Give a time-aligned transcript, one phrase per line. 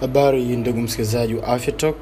[0.00, 1.96] Habari ndugu msikilizaji wa Afya Talk,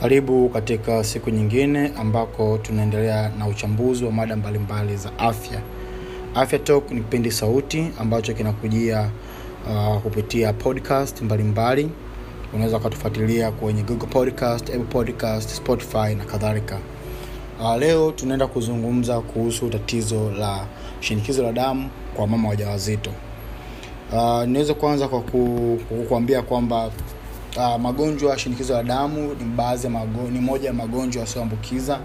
[0.00, 5.60] karibu katika siku nyingine ambako tunaendelea na uchambuzi wa mada mbalimbali za afya.
[6.34, 9.10] Afya Talk ni kipindi sauti ambacho kinakujia
[9.70, 11.90] uh, kupitia podcast mbalimbali.
[12.54, 16.78] Unaweza ukatufuatilia kwenye Google Podcast, Apple Podcast, Spotify na kadhalika.
[17.60, 20.66] Uh, leo tunaenda kuzungumza kuhusu tatizo la
[21.00, 23.10] shinikizo la damu kwa mama wajawazito.
[24.12, 26.90] Uh, niweze kuanza kwa kukuambia kwamba
[27.56, 29.86] uh, magonjwa ya shinikizo la damu ni baadhi
[30.30, 31.98] ni moja ya magonjwa yasiyoambukiza.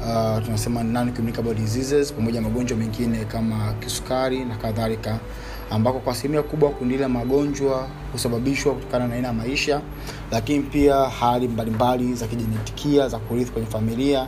[0.00, 0.82] Uh, tunasema
[1.54, 5.18] diseases pamoja na magonjwa mengine kama kisukari na kadhalika
[5.70, 9.80] ambako kwa asilimia kubwa kundi la magonjwa husababishwa kutokana na aina ya maisha
[10.30, 14.26] lakini pia hali mbalimbali za kijenetikia za kurithi kwenye familia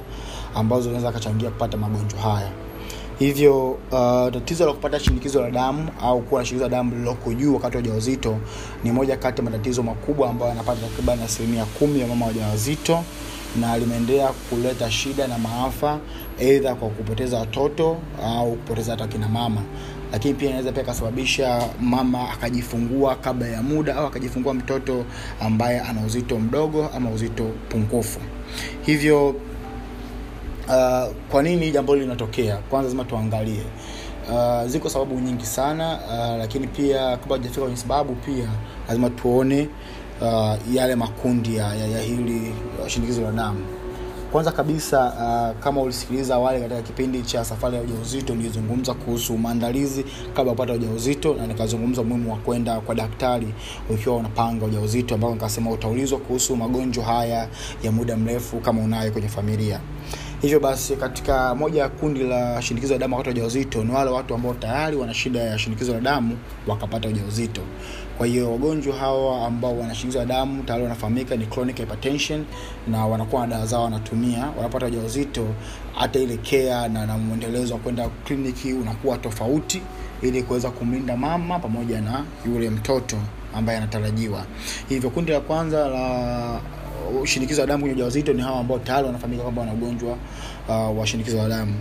[0.55, 2.51] ambazo zinaweza akachangia kupata magonjwa haya
[3.19, 7.33] hivyo uh, tatizo la kupata shinikizo la damu au kuwa na shinikizo la damu lililoko
[7.35, 8.37] juu wakati wa ujauzito
[8.85, 13.05] ni moja kati ya matatizo makubwa ambayo yanapata takriban asilimia kumi ya mama wajawazito
[13.61, 15.99] na limeendelea kuleta shida na maafa
[16.39, 19.61] eidha kwa kupoteza watoto au kupoteza hata kina mama.
[20.13, 25.05] Lakini pia inaweza pia akasababisha mama akajifungua kabla ya muda au akajifungua mtoto
[25.41, 28.21] ambaye ana uzito mdogo ama uzito pungufu.
[28.87, 29.35] Hivyo
[30.69, 32.57] uh, kwa nini jambo hili linatokea?
[32.57, 33.63] Kwanza lazima tuangalie.
[34.33, 38.49] Uh, ziko sababu nyingi sana uh, lakini pia kabla hujafika kwenye sababu pia
[38.89, 39.69] lazima tuone
[40.21, 43.61] uh, yale makundi ya, ya, ya hili uh, shinikizo la damu.
[44.33, 50.05] Kwanza kabisa uh, kama ulisikiliza awali katika kipindi cha safari ya ujauzito nilizungumza kuhusu maandalizi
[50.35, 53.49] kabla ya kupata ujauzito na nikazungumza umuhimu wa kwenda kwa daktari
[53.91, 57.49] ukiwa unapanga ujauzito ambao nikasema utaulizwa kuhusu magonjwa haya
[57.83, 59.81] ya muda mrefu kama unayo kwenye familia
[60.45, 64.11] hivyo basi katika moja ya kundi la shinikizo la damu wakati wa ujauzito ni wale
[64.11, 67.61] watu ambao tayari wana shida ya shinikizo la damu wakapata ujauzito.
[68.19, 72.45] Kwa hiyo wagonjwa hawa ambao wana shinikizo la damu tayari wanafahamika ni chronic hypertension
[72.89, 74.49] na wanakuwa na dawa zao wanatumia.
[74.57, 75.47] Wanapata ujauzito
[75.95, 79.83] hata ile kea na, na mwendelezo wa kwenda kliniki unakuwa tofauti
[80.23, 83.17] ili kuweza kumlinda mama pamoja na yule mtoto
[83.55, 84.45] ambaye anatarajiwa.
[84.89, 86.61] Hivyo kundi la kwanza la
[87.25, 90.17] shinikizo la damu kwenye ujauzito ni hawa ambao tayari wanafahamika kwamba wana ugonjwa
[90.69, 91.75] uh, wa shinikizo la damu.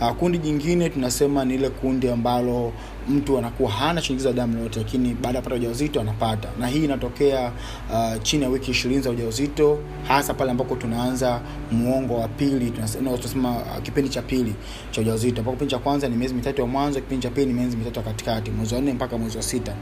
[0.00, 2.72] Uh, kundi jingine tunasema ni ile kundi ambalo
[3.08, 6.48] mtu anakuwa hana shinikizo la damu lolote lakini baada ya kupata ujauzito anapata.
[6.60, 7.52] Na hii inatokea
[7.92, 9.78] uh, chini ya wiki ishirini za ujauzito
[10.08, 11.40] hasa pale ambako tunaanza
[11.72, 13.10] muongo wa pili tunasema,
[13.50, 14.54] uh, kipindi cha pili
[14.90, 15.38] cha ujauzito.
[15.40, 17.98] Ambako kipindi cha kwanza ni miezi mitatu ya mwanzo kipindi cha pili ni miezi mitatu
[17.98, 19.74] ya katikati mwezi wa nne mpaka mwezi wa sita.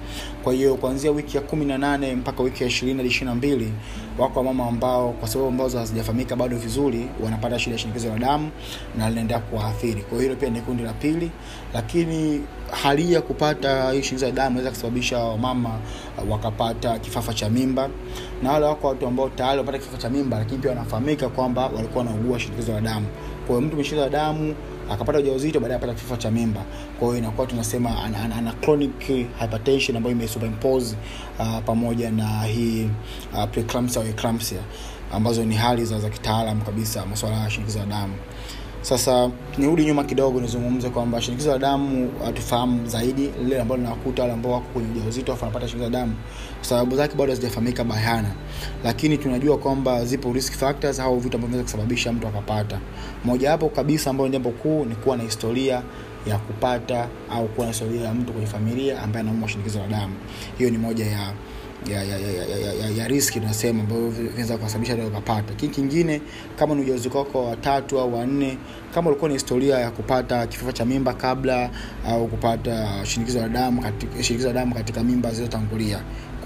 [0.44, 3.34] Kwa hiyo kuanzia wiki ya kumi na nane mpaka wiki ya ishirini hadi ishiri na
[3.34, 3.72] mbili
[4.18, 8.45] wako wamama ambao kwa sababu ambazo hazijafahamika bado vizuri wanapata shida ya shinikizo la damu
[8.98, 10.02] na linaendelea kuwaathiri.
[10.02, 11.30] Kwa hiyo hilo pia ni kundi la pili
[11.74, 12.40] lakini
[12.82, 15.78] hali ya kupata hii shinikizo la damu inaweza kusababisha wamama
[16.30, 17.88] wakapata kifafa cha mimba
[18.42, 22.04] na wale wako watu ambao tayari wamepata kifafa cha mimba lakini pia wanafahamika kwamba walikuwa
[22.04, 23.06] wanaugua shinikizo la damu.
[23.46, 24.54] Kwa hiyo mtu mwenye la damu
[24.90, 26.60] akapata ujauzito baadaye apata kifafa cha mimba.
[26.98, 29.02] Kwa hiyo inakuwa tunasema ana, ana, ana chronic
[29.40, 30.96] hypertension ambayo imesuperimpose
[31.38, 32.88] uh, pamoja na hii
[33.34, 34.58] uh, preeclampsia au eclampsia
[35.12, 38.14] ambazo ni hali za, za kitaalam kabisa masuala ya shinikizo la damu.
[38.82, 44.34] Sasa nirudi nyuma kidogo nizungumze kwamba shinikizo la damu tufahamu zaidi lile ambalo linawakuta wale
[44.34, 46.14] ambao wako kwenye ujauzito afu wanapata shinikizo la damu
[46.60, 48.28] sababu zake bado hazijafahamika bayana
[48.84, 52.78] lakini tunajua kwamba zipo risk factors au vitu ambavyo vinaweza kusababisha mtu akapata.
[53.24, 55.82] Mojawapo kabisa ambayo jambo kuu ni kuwa na historia
[56.26, 60.14] ya kupata au kuwa na historia ya mtu kwenye familia ambaye anaumwa shinikizo la damu.
[60.58, 61.32] Hiyo ni moja ya
[61.90, 66.20] ya ya ya, ya, ya, ya, ya riski tunasema ambayo vinaweza kusababisha ukapata lakini kingine
[66.58, 68.58] kama ni ujauzito wako watatu au wanne
[68.94, 71.70] kama ulikuwa na historia ya kupata kifafa cha mimba kabla
[72.08, 76.00] au kupata shinikizo la damu katika damu katika mimba zilizotangulia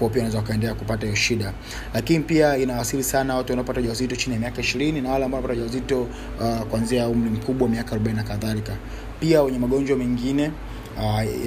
[0.09, 1.53] pia unaweza ukaendelea kupata hiyo shida.
[1.93, 5.61] Lakini pia inawasili sana watu wanaopata ujauzito chini ya miaka ishirini na wale ambao wanapata
[5.61, 8.73] ujauzito uh, kuanzia umri mkubwa miaka arobaini na kadhalika.
[9.19, 10.51] Pia wenye magonjwa mengine
[10.97, 11.45] uh,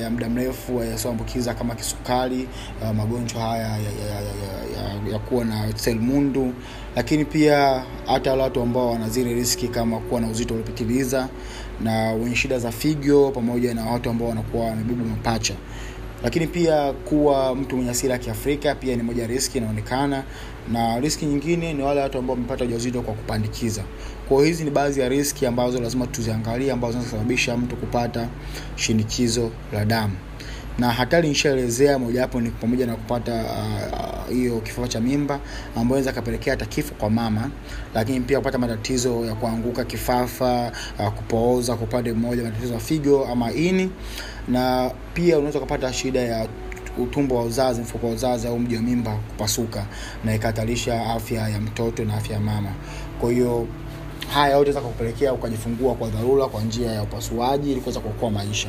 [0.00, 2.48] ya, muda mrefu yasioambukiza kama kisukari
[2.82, 6.52] uh, magonjwa haya ya, ya, ya, ya, ya, ya kuwa na selmundu
[6.96, 11.28] lakini pia hata wale watu ambao wana zile riski kama kuwa na uzito uliopitiliza
[11.80, 15.54] na wenye shida za figo pamoja na watu ambao wanakuwa wamebeba mapacha
[16.22, 20.22] lakini pia kuwa mtu mwenye asili ya kiafrika pia ni moja riski inaonekana.
[20.72, 23.82] Na riski nyingine ni wale watu ambao wamepata ujauzito kwa kupandikiza.
[24.28, 28.28] Kwao hizi ni baadhi ya riski ambazo lazima tuziangalie ambazo zinazosababisha mtu kupata
[28.76, 30.14] shinikizo la damu
[30.78, 33.44] na hatari nishaelezea mojawapo ni pamoja na kupata
[34.28, 35.34] hiyo uh, uh, kifafa cha mimba
[35.68, 37.50] ambayo inaweza kapelekea hata kifo kwa mama
[37.94, 43.26] lakini pia kupata matatizo ya kuanguka kifafa uh, kupooza kwa upande mmoja matatizo ya figo
[43.26, 43.90] ama ini.
[44.48, 46.48] Na pia unaweza kupata shida ya
[46.98, 49.86] utumbo wa uzazi mfuko wa uzazi au mji wa mimba kupasuka
[50.24, 52.70] na ikahatarisha afya ya mtoto na afya ya mama.
[53.20, 53.66] Kwa hiyo
[54.34, 58.68] haya yote kupelekea ukajifungua kwa dharura kwa njia ya upasuaji ili kuweza kuokoa maisha.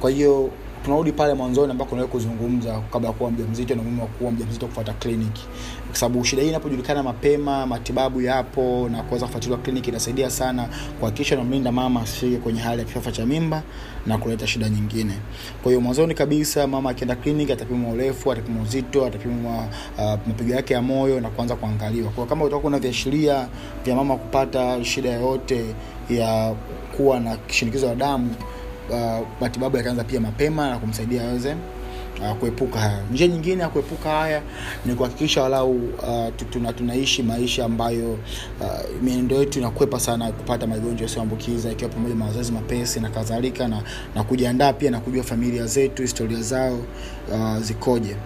[0.00, 0.50] Kwa hiyo
[0.86, 4.66] tunarudi pale mwanzoni ambako unaweza kuzungumza kabla ya kuwa mjamzito na umuhimu wa kuwa mjamzito
[4.66, 5.46] kufuata kliniki.
[5.88, 10.68] Kwa sababu shida hii inapojulikana mapema matibabu yapo na kuweza kufuatiliwa kliniki inasaidia sana
[11.00, 13.62] kuhakikisha namlinda mama asifike kwenye hali ya kifafa cha mimba
[14.06, 15.12] na kuleta shida nyingine.
[15.62, 19.54] Kwa hiyo mwanzoni kabisa mama akienda kliniki atapimwa urefu atapimwa uzito atapimwa
[19.98, 22.10] uh, mapigo yake ya moyo na kuanza kuangaliwa.
[22.10, 23.48] Kwa kama utakuwa na viashiria
[23.84, 25.64] vya mama kupata shida yoyote
[26.10, 26.54] ya
[26.96, 28.34] kuwa na shinikizo la damu
[28.90, 31.56] uh, matibabu yakaanza pia mapema na kumsaidia aweze
[32.20, 32.98] uh, kuepuka haya.
[33.12, 34.42] Njia nyingine ya kuepuka haya
[34.86, 38.12] ni kuhakikisha walau uh, tuna, tunaishi maisha ambayo
[38.60, 43.68] uh, mienendo yetu inakwepa sana kupata magonjwa yasiyoambukiza ikiwa pamoja na mazoezi mapesi na kadhalika
[43.68, 43.82] na,
[44.14, 46.78] na kujiandaa pia na kujua familia zetu historia zao
[47.32, 48.16] uh, zikoje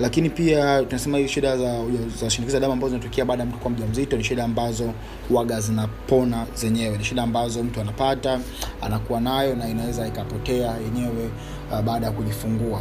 [0.00, 1.84] lakini pia tunasema hii shida za,
[2.20, 4.92] za shinikizo damu ambazo zinatokea baada ya mtu kuwa mjamzito ni shida ambazo
[5.30, 6.98] waga zinapona zenyewe.
[6.98, 8.40] Ni shida ambazo mtu anapata
[8.82, 11.30] anakuwa nayo na inaweza ikapotea yenyewe
[11.72, 12.80] uh, baada ya kujifungua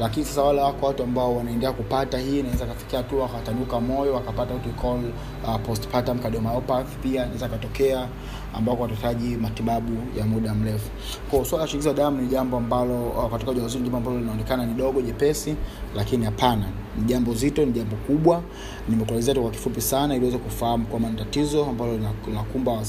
[0.00, 4.54] lakini sasa wale wako watu ambao wanaendelea kupata hii inaweza kafikia hatua wakatanuka moyo wakapata
[4.54, 5.00] what we call
[5.44, 5.56] uh,
[7.02, 8.08] pia inaweza katokea
[8.54, 10.90] ambako watahitaji matibabu ya muda mrefu.
[11.30, 14.66] Kwa swala la shinikizo la damu ni jambo ambalo uh, katika ujauzito jambo ambalo linaonekana
[14.66, 15.56] ni dogo jepesi
[15.96, 16.66] lakini hapana
[16.98, 18.42] ni jambo zito ni jambo kubwa.
[18.88, 22.82] Nimekuelezea tu kwa kifupi sana ili uweze kufahamu kwamba ni tatizo ambalo linakumba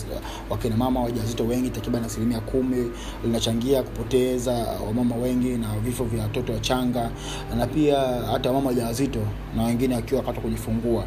[0.50, 2.92] wakina mama wajawazito wengi takriban asilimia kumi.
[3.24, 4.54] Linachangia kupoteza
[4.88, 7.10] wamama wengi na vifo vya watoto wachanga
[7.58, 8.00] na pia
[8.32, 9.20] hata wamama wajawazito
[9.58, 11.06] na wengine wakiwa wakati kujifungua.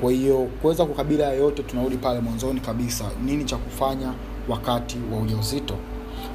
[0.00, 3.04] Kwa hiyo kuweza kukabila yote tunarudi pale mwanzoni kabisa.
[3.24, 4.12] Nini cha kufanya
[4.48, 5.74] wakati wa ujauzito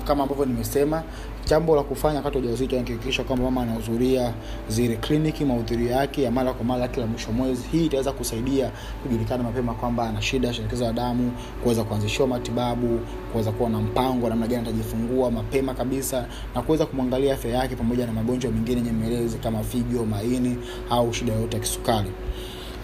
[0.07, 1.03] kama ambavyo nimesema
[1.50, 4.33] jambo la kufanya wakati wa ujauzito nikihakikisha kwamba mama anahudhuria
[4.69, 7.63] zile kliniki mahudhurio yake ya mara kwa mara kila mwisho mwezi.
[7.71, 8.71] Hii itaweza kusaidia
[9.03, 11.31] kujulikana mapema kwamba ana shida shinikizo la damu
[11.63, 13.00] kuweza kuanzishiwa matibabu
[13.31, 16.25] kuweza kuwa na mpango namna gani atajifungua mapema kabisa
[16.56, 20.57] na kuweza kumwangalia afya yake pamoja na magonjwa mengine nyemelezi kama figo maini
[20.89, 22.12] au shida yoyote ya kisukari.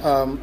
[0.05, 0.37] Um,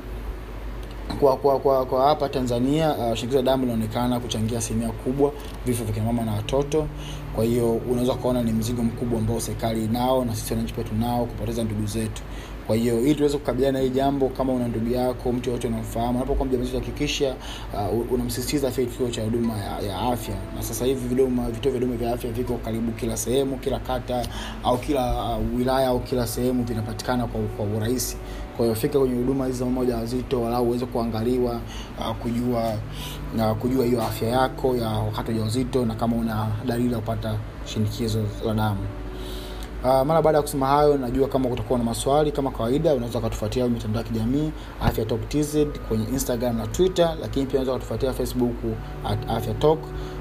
[1.21, 5.33] kwa kwa kwa, kwa hapa Tanzania uh, shinikizo la damu linaonekana kuchangia asilimia kubwa
[5.67, 6.87] vifo vya mama na watoto.
[7.35, 11.27] Kwa hiyo unaweza kuona ni mzigo mkubwa ambao serikali inao na sisi wananchi pia tunao
[11.27, 12.23] kupoteza ndugu zetu.
[12.67, 16.19] Kwa hiyo ili tuweze kukabiliana na hii jambo, kama una ndugu yako, mtu yoyote unamfahamu,
[16.19, 17.35] unapokuwa mjamzito, hakikisha
[17.93, 20.35] uh, unamsisitiza afike kituo cha huduma ya, ya afya.
[20.57, 24.27] Na sasa hivi vidoma, vituo vya huduma vya afya viko karibu kila sehemu, kila kata
[24.65, 28.17] au kila uh, wilaya au kila sehemu vinapatikana kwa, kwa urahisi
[28.57, 31.61] kwa hiyo fika kwenye huduma hizi za mama wajawazito walau uweze kuangaliwa
[32.01, 32.75] uh, kujua
[33.39, 38.25] uh, kujua hiyo afya yako ya wakati wajawazito na kama una dalili ya kupata shinikizo
[38.47, 38.81] la damu
[39.87, 43.69] Uh, mara baada ya kusema hayo najua kama kutakuwa na maswali kama kawaida unaweza ukatufuatia
[43.69, 44.51] mitandao ya kijamii
[44.83, 45.57] afya talk tz
[45.89, 48.55] kwenye instagram na twitter lakini pia unaweza ukatufuatia facebook
[49.05, 49.79] at afya talk.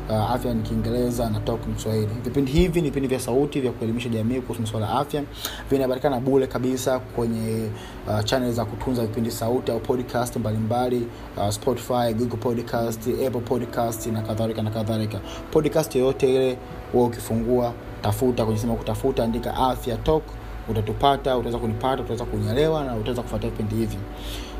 [0.09, 2.07] Uh, afya ni kiingereza na talk ni kiswahili.
[2.23, 5.23] Vipindi hivi ni vipindi vya sauti vya kuelimisha jamii kuhusu masuala ya afya.
[5.69, 7.69] Vinapatikana bure kabisa kwenye
[8.07, 11.07] uh, channel za kutunza vipindi sauti au podcast mbalimbali
[11.37, 15.19] uh, spotify google podcast apple podcast na kadhalika na kadhalika.
[15.51, 16.57] Podcast yoyote ile
[16.93, 17.73] wewe ukifungua
[18.05, 20.23] tafuta kwenye sema kutafuta andika afya talk
[20.69, 23.97] utatupata utaweza kunipata utaweza kunyelewa na utaweza kufuatia vipindi hivi.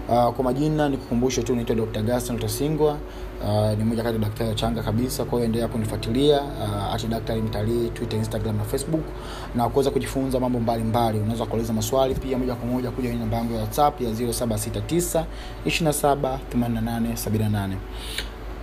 [0.10, 2.98] Uh, kwa majina nikukumbushe tu naitwa dr gaston utasingwa
[3.48, 7.42] uh, ni moja kati ya daktari wachanga kabisa kwa hiyo endelea kunifuatilia uh, ati daktari
[7.42, 9.02] mtalii twitter instagram na facebook
[9.56, 11.20] na kuweza kujifunza mambo mbalimbali.
[11.20, 15.24] Unaweza kuuliza maswali pia moja kwa moja kuja kwenye namba yangu ya whatsapp ya 0769
[15.66, 17.76] 27 88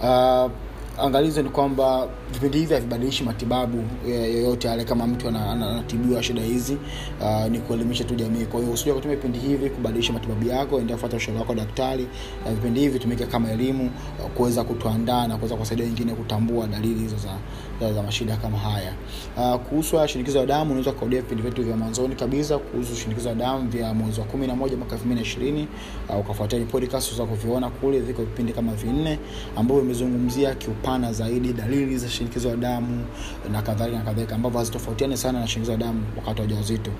[0.01, 0.51] 78 uh,
[0.99, 6.77] angalizo ni kwamba vipindi hivi havibadilishi matibabu yoyote yale kama mtu anatibiwa shida hizi
[7.21, 8.45] uh, ni kuelimisha tu jamii.
[8.45, 12.07] Kwa hiyo usija kutumia vipindi hivi kubadilisha matibabu yako endelea kufuata ushauri wako daktari
[12.47, 13.91] uh, vipindi hivi vitumike kama elimu
[14.25, 17.17] uh, kuweza kutuandaa na kuweza kuwasaidia wengine kutambua dalili hizo
[17.81, 18.93] za, za, mashida kama haya.
[19.37, 23.35] Uh, kuhusu shinikizo la damu unaweza kurudia vipindi vyetu vya mwanzoni kabisa kuhusu shinikizo la
[23.35, 25.69] damu vya mwezi wa kumi na moja mwaka elfu mbili na ishirini.
[26.09, 29.19] Uh, ukafuatia podcast za kuviona kule viko vipindi kama vinne
[29.57, 33.05] ambavyo vimezungumzia kiupana zaidi dalili za shinikizo la damu
[33.53, 36.91] na kadhalika na kadhalika ambavyo hazitofautiani sana na shinikizo la damu wakati wa ujauzito.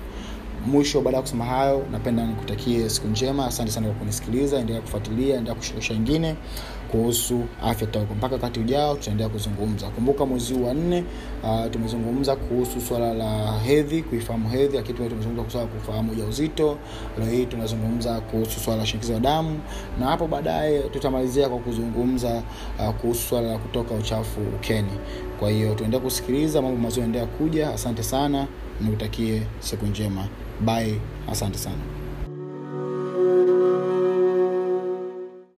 [0.67, 3.45] Mwisho baada ya kusema hayo napenda nikutakie siku njema.
[3.47, 4.57] Asante sana kwa kunisikiliza.
[4.59, 6.35] Endelea kufuatilia endelea kushirikisha wengine
[6.93, 8.13] kuhusu afya Togo.
[8.15, 9.87] Mpaka wakati ujao tutaendelea kuzungumza.
[9.89, 11.03] Kumbuka mwezi huu wa nne
[11.43, 16.77] uh, tumezungumza kuhusu swala la hedhi, kuifahamu hedhi, lakini tumezungumza kuhusu kufahamu ujauzito.
[17.19, 19.59] Leo hii tunazungumza kuhusu swala la shinikizo la damu,
[19.99, 22.43] na hapo baadaye tutamalizia kwa kuzungumza
[22.79, 24.91] uh, kuhusu swala la kutoka uchafu ukeni.
[25.39, 27.69] Kwa hiyo tuendelee kusikiliza, mambo mazuri yanaendelea kuja.
[27.69, 28.47] Asante sana,
[28.81, 30.27] nikutakie siku njema.
[30.61, 30.95] Bye,
[31.31, 32.02] asante sana.